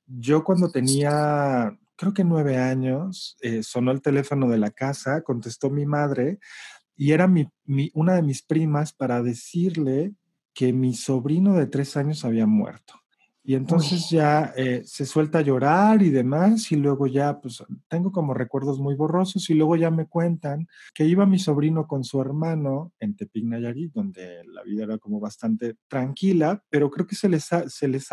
[0.07, 5.69] yo cuando tenía creo que nueve años, eh, sonó el teléfono de la casa, contestó
[5.69, 6.39] mi madre
[6.97, 7.51] y era mi,
[7.93, 10.15] una de mis primas para decirle
[10.55, 12.95] que mi sobrino de tres años había muerto.
[13.43, 18.13] Y entonces ya eh, se suelta a llorar y demás, y luego ya, pues tengo
[18.13, 22.21] como recuerdos muy borrosos, y luego ya me cuentan que iba mi sobrino con su
[22.21, 27.29] hermano en Tepic Nayarit, donde la vida era como bastante tranquila, pero creo que se
[27.29, 28.13] les, se les,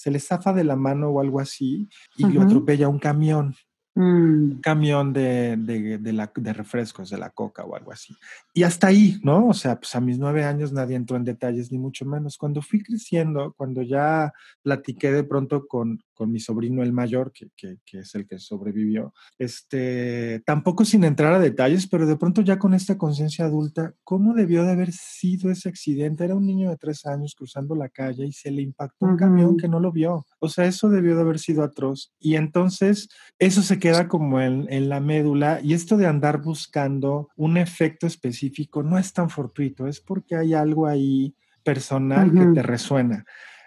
[0.00, 1.86] se le zafa de la mano o algo así
[2.16, 3.54] y lo atropella un camión.
[3.94, 4.60] Un mm.
[4.62, 8.16] camión de, de, de, la, de, refrescos, de la coca o algo así.
[8.54, 9.48] Y hasta ahí, ¿no?
[9.48, 12.38] O sea, pues a mis nueve años nadie entró en detalles, ni mucho menos.
[12.38, 14.32] Cuando fui creciendo, cuando ya
[14.62, 18.38] platiqué de pronto con, con mi sobrino el mayor, que, que, que, es el que
[18.38, 23.94] sobrevivió, este, tampoco sin entrar a detalles, pero de pronto ya con esta conciencia adulta,
[24.04, 26.24] ¿cómo debió de haber sido ese accidente?
[26.24, 29.56] Era un niño de tres años cruzando la calle y se le impactó un camión
[29.56, 30.26] que no lo vio.
[30.40, 32.12] O sea, eso debió de haber sido atroz.
[32.20, 37.30] Y entonces eso se queda como en, en la médula y esto de andar buscando
[37.34, 42.62] un efecto específico no es tan fortuito, es porque hay algo ahí personal que te
[42.62, 43.24] resuena.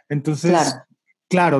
[0.08, 0.86] Entonces, claro,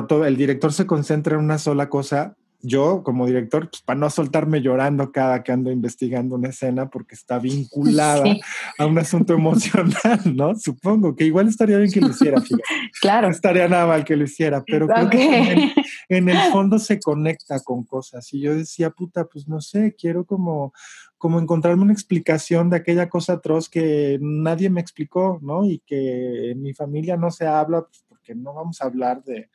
[0.06, 2.36] todo, el director se concentra en una sola cosa.
[2.66, 7.14] Yo, como director, pues, para no soltarme llorando cada que ando investigando una escena porque
[7.14, 8.24] está vinculada
[8.78, 10.54] a un asunto emocional, ¿no?
[10.54, 12.40] Supongo que igual estaría bien que lo hiciera,
[13.02, 13.28] Claro.
[13.28, 15.72] estaría nada mal que lo hiciera, pero creo que
[16.08, 18.32] en, el fondo se conecta con cosas.
[18.32, 20.72] Y yo decía, puta, pues no sé, quiero como,
[21.18, 25.66] como encontrarme una explicación de aquella cosa atroz que nadie me explicó, ¿no?
[25.66, 29.50] Y que en mi familia no se habla, pues, porque no vamos a hablar de,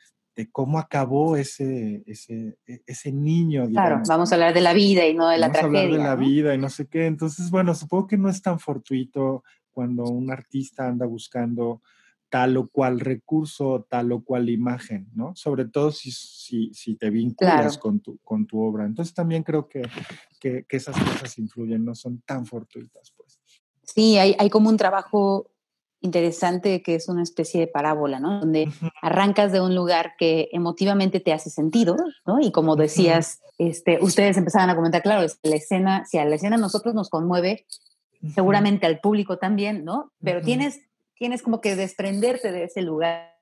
[0.52, 3.68] cómo acabó ese, ese, e, ese niño.
[3.68, 5.82] claro, vamos a hablar de la vida y no de la tragedia.
[5.82, 7.08] Vamos a hablar de la vida y no sé qué.
[7.08, 11.82] Entonces, bueno, supongo que no es tan fortuito cuando un artista anda buscando
[12.30, 15.36] tal o cual recurso, tal o cual imagen, ¿no?
[15.36, 18.86] Sobre todo si, si, si te vinculas con, tu, con tu obra.
[18.86, 19.82] Entonces también creo que,
[20.40, 23.42] que, que, esas cosas influyen, no son tan fortuitas, pues.
[23.84, 25.50] Sí, hay, hay como un trabajo
[26.02, 28.40] interesante que es una especie de parábola, ¿no?
[28.40, 28.70] Donde
[29.02, 32.40] arrancas de un lugar que emotivamente te hace sentido, ¿no?
[32.40, 36.36] Y como decías, este, ustedes empezaban a comentar, claro, es la escena, si a la
[36.36, 37.66] escena a nosotros nos conmueve,
[38.34, 40.12] seguramente al público también, ¿no?
[40.22, 40.80] Pero tienes,
[41.16, 43.39] tienes como que desprenderte de ese lugar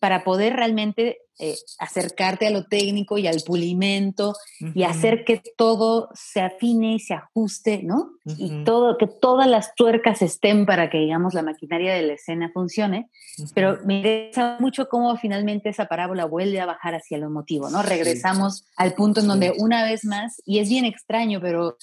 [0.00, 4.36] para poder realmente eh, acercarte a lo técnico y al pulimento
[4.72, 8.12] y hacer que todo se afine y se ajuste, ¿no?
[8.24, 12.52] Y todo, que todas las tuercas estén para que, digamos, la maquinaria de la escena
[12.54, 13.10] funcione.
[13.52, 17.82] Pero me interesa mucho cómo finalmente esa parábola vuelve a bajar hacia lo emotivo, ¿no?
[17.82, 21.78] Regresamos al punto en donde una vez más, y es bien extraño, pero,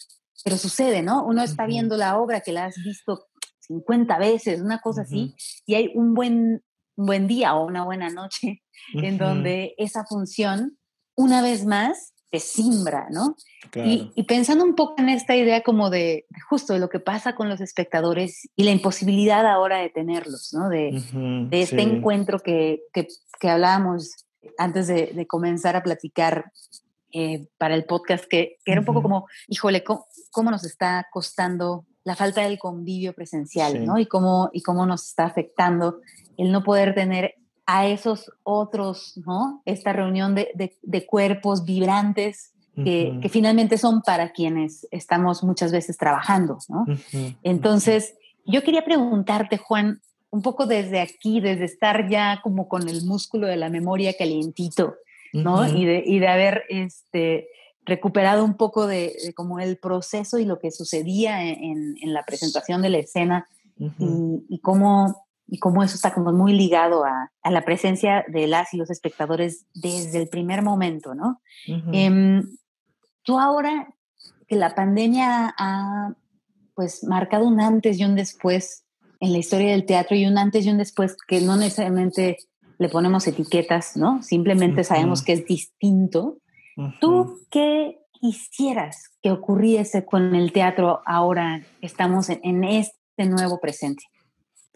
[0.45, 1.25] pero sucede, ¿no?
[1.25, 3.27] Uno está viendo la obra que la has visto
[3.59, 6.63] 50 veces, una cosa así, y hay un buen
[7.05, 8.61] buen día o una buena noche,
[8.93, 10.77] en donde esa función,
[11.15, 13.35] una vez más, te simbra, ¿no?
[13.75, 17.49] Y, pensando un poco en esta idea como de, justo de lo que pasa con
[17.49, 20.69] los espectadores y la imposibilidad ahora de tenerlos, ¿no?
[20.69, 21.03] De,
[21.51, 24.25] este encuentro que, que, hablábamos
[24.57, 26.51] antes de, comenzar a platicar
[27.11, 32.15] eh, para el podcast, que, era un poco como, híjole, ¿cómo, nos está costando la
[32.15, 33.97] falta del convivio presencial, ¿no?
[33.99, 35.99] Y cómo, y cómo nos está afectando
[36.37, 37.35] el no poder tener
[37.65, 39.61] a esos otros, ¿no?
[39.65, 45.97] Esta reunión de, de, cuerpos vibrantes que, que, finalmente son para quienes estamos muchas veces
[45.97, 46.85] trabajando, ¿no?
[47.43, 53.03] Entonces, yo quería preguntarte, Juan, un poco desde aquí, desde estar ya como con el
[53.05, 54.95] músculo de la memoria calientito,
[55.33, 55.67] ¿no?
[55.67, 57.47] y, de, y de haber este,
[57.85, 62.81] recuperado un poco de, como el proceso y lo que sucedía en, en la presentación
[62.81, 63.91] de la escena y,
[64.47, 68.73] y, cómo y cómo eso está como muy ligado a, a, la presencia de las
[68.73, 71.41] y los espectadores desde el primer momento, ¿no?
[71.91, 72.43] Em,
[73.23, 73.93] tú ahora
[74.47, 76.13] que la pandemia ha
[76.73, 78.85] pues marcado un antes y un después
[79.19, 82.37] en la historia del teatro y un antes y un después que no necesariamente
[82.79, 84.23] le ponemos etiquetas, ¿no?
[84.23, 86.37] Simplemente sabemos que es distinto.
[86.99, 94.03] ¿Tú qué quisieras que ocurriese con el teatro ahora que estamos en este nuevo presente?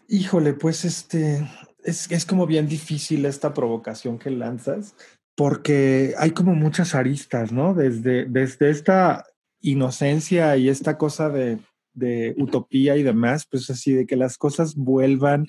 [0.08, 1.46] Híjole, pues este,
[1.84, 4.94] es, es como bien difícil esta provocación que lanzas,
[5.34, 7.74] porque hay como muchas aristas, ¿no?
[7.74, 9.24] Desde, desde esta
[9.60, 11.58] inocencia y esta cosa de,
[11.92, 15.46] de utopía y demás, pues así de que las cosas vuelvan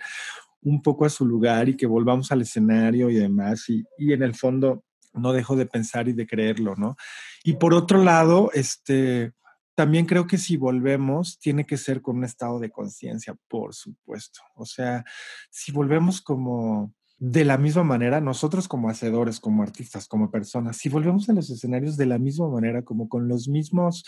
[0.61, 3.69] un poco a su lugar y que volvamos al escenario y demás.
[3.69, 4.83] Y, y, en el fondo
[5.17, 6.95] no dejo de pensar y de creerlo, ¿no?
[7.43, 9.33] Y por otro lado, este,
[9.75, 14.41] también creo que si volvemos, tiene que ser con un estado de conciencia, por supuesto.
[14.55, 15.05] O sea,
[15.51, 20.89] si volvemos como de la misma manera, nosotros como hacedores, como artistas, como personas, si
[20.89, 24.03] volvemos a los escenarios de la misma manera, como con los mismos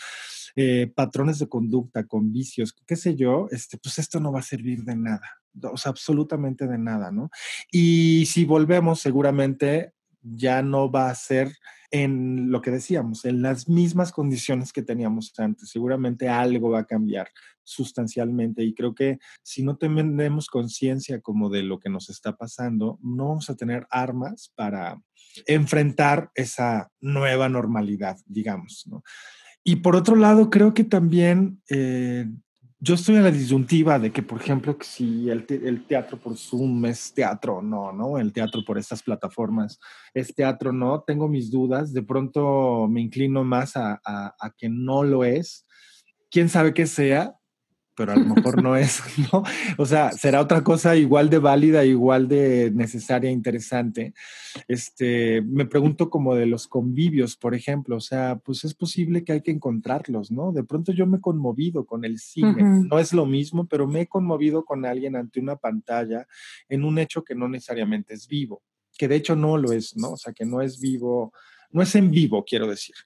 [0.56, 4.42] eh, patrones de conducta, con vicios, qué sé yo, este, pues esto no va a
[4.42, 5.40] servir de nada,
[5.72, 7.30] o sea, absolutamente de nada, ¿no?
[7.70, 9.92] Y si volvemos, seguramente
[10.22, 11.52] ya no va a ser
[11.90, 15.70] en lo que decíamos, en las mismas condiciones que teníamos antes.
[15.70, 17.28] Seguramente algo va a cambiar
[17.64, 22.98] sustancialmente y creo que si no tenemos conciencia como de lo que nos está pasando,
[23.02, 25.00] no vamos a tener armas para
[25.46, 28.86] enfrentar esa nueva normalidad, digamos.
[28.86, 29.02] ¿no?
[29.64, 32.26] Y por otro lado, creo que también eh,
[32.82, 35.44] yo estoy en la disyuntiva de que, por ejemplo, si el,
[35.86, 38.18] teatro por Zoom es teatro o no, ¿no?
[38.18, 39.78] El teatro por estas plataformas
[40.14, 41.02] es teatro o no.
[41.02, 41.92] Tengo mis dudas.
[41.92, 45.66] De pronto me inclino más a, a que no lo es.
[46.30, 47.34] Quién sabe qué sea,
[48.00, 49.42] pero a lo mejor no es, ¿no?
[49.76, 54.14] O sea, será otra cosa igual de válida, igual de necesaria, interesante.
[54.68, 59.32] Este, me pregunto como de los convivios, por ejemplo, o sea, pues es posible que
[59.32, 60.50] hay que encontrarlos, ¿no?
[60.50, 64.00] De pronto yo me he conmovido con el cine, no es lo mismo, pero me
[64.00, 66.26] he conmovido con alguien ante una pantalla
[66.70, 68.62] en un hecho que no necesariamente es vivo,
[68.96, 70.12] que de hecho no lo es, ¿no?
[70.12, 71.34] O sea, que no es vivo
[71.72, 72.96] no es en vivo, quiero decir.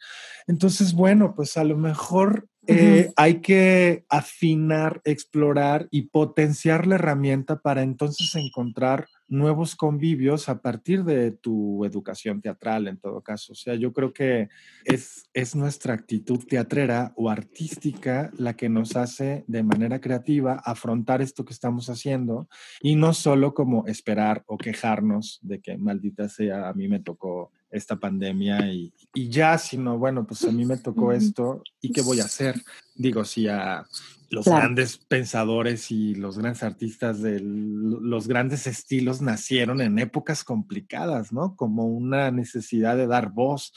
[0.46, 7.60] Entonces, bueno, pues a lo mejor eh, hay que afinar, explorar y potenciar la herramienta
[7.60, 13.52] para entonces encontrar nuevos convivios a partir de tu educación teatral, en todo caso.
[13.52, 14.48] O sea, yo creo que
[14.84, 21.22] es, es nuestra actitud teatrera o artística la que nos hace de manera creativa afrontar
[21.22, 22.48] esto que estamos haciendo
[22.80, 27.50] y no solo como esperar o quejarnos de que maldita sea, a mí me tocó
[27.74, 32.02] esta pandemia y, y ya, sino bueno, pues a mí me tocó esto y qué
[32.02, 32.62] voy a hacer.
[32.94, 33.84] Digo, si a
[34.30, 41.32] los grandes pensadores y los grandes artistas de los grandes estilos nacieron en épocas complicadas,
[41.32, 41.56] ¿no?
[41.56, 43.72] Como una necesidad de dar voz.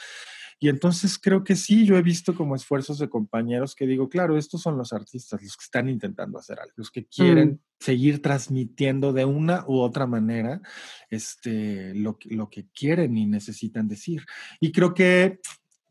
[0.60, 4.38] Y entonces creo que sí, yo he visto como esfuerzos de compañeros que digo, claro,
[4.38, 7.60] estos son los artistas, los que están intentando hacer algo, los que quieren mm.
[7.80, 10.62] seguir transmitiendo de una u otra manera
[11.10, 14.26] este, lo, lo que quieren y necesitan decir.
[14.60, 15.40] Y creo que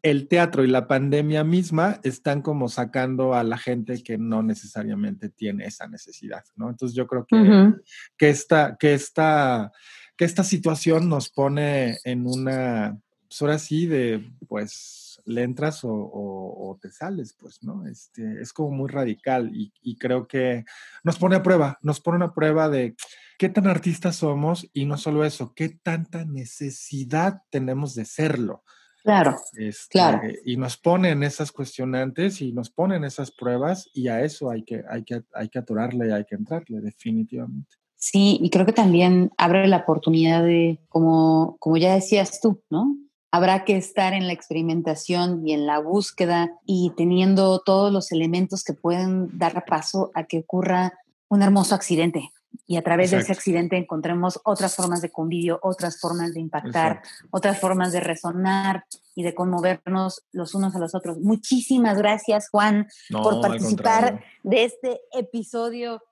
[0.03, 5.29] el teatro y la pandemia misma están como sacando a la gente que no necesariamente
[5.31, 6.71] tiene esa necesidad, ¿no?
[6.71, 7.73] Entonces yo creo que,
[8.17, 9.73] que, esta, que, esta,
[10.17, 12.97] que esta situación nos pone en una,
[13.29, 17.87] pues ahora sí, de pues le entras o, te sales, pues, ¿no?
[17.87, 20.65] Este, es como muy radical y, y creo que
[21.03, 22.95] nos pone a prueba, nos pone a prueba de
[23.39, 28.63] qué tan artistas somos y no solo eso, qué tanta necesidad tenemos de serlo.
[29.03, 30.21] Claro, este, claro.
[30.45, 34.83] Y nos ponen esas cuestionantes y nos ponen esas pruebas y a eso hay que,
[34.89, 37.77] hay que, hay que atorarle y hay que entrarle, definitivamente.
[37.95, 42.97] Sí, y creo que también abre la oportunidad de, como, como ya decías tú, ¿no?
[43.31, 48.65] Habrá que estar en la experimentación y en la búsqueda y teniendo todos los elementos
[48.65, 50.93] que pueden dar paso a que ocurra
[51.29, 52.31] un hermoso accidente.
[52.67, 57.03] Y a través de ese accidente encontremos otras formas de convivio, otras formas de impactar,
[57.31, 61.19] otras formas de resonar y de conmovernos los unos a los otros.
[61.19, 66.03] Muchísimas gracias, Juan, por participar de este episodio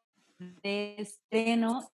[0.62, 1.91] de estreno.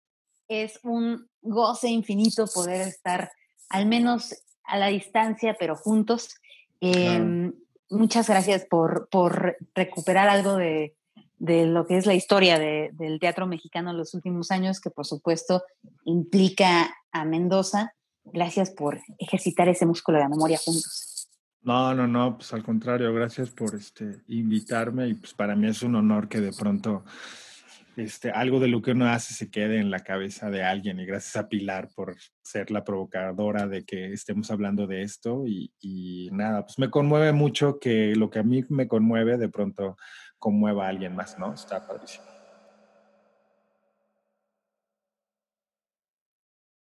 [0.48, 3.30] Es un goce infinito poder estar
[3.68, 4.34] al menos
[4.68, 6.36] a la distancia, pero juntos.
[6.80, 7.52] Em,
[7.90, 10.94] muchas gracias por, por, recuperar algo de,
[11.38, 14.90] de, lo que es la historia de, del teatro mexicano en los últimos años, que
[14.90, 15.64] por supuesto
[16.04, 17.94] implica a Mendoza.
[18.24, 21.28] Gracias por ejercitar ese músculo de la memoria juntos.
[21.62, 25.82] No, no, no, pues al contrario, gracias por este, invitarme y pues para mí es
[25.82, 27.04] un honor que de pronto
[27.98, 31.06] este, algo de lo que uno hace se quede en la cabeza de alguien y
[31.06, 36.28] gracias a Pilar por ser la provocadora de que estemos hablando de esto y, y,
[36.30, 39.96] nada, pues me conmueve mucho que lo que a mí me conmueve de pronto
[40.38, 41.52] conmueva a alguien más, ¿no?
[41.52, 42.37] Está padrísimo.